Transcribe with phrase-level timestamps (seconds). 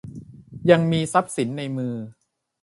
[0.71, 1.93] ยังมีทรัพย์สินในมือ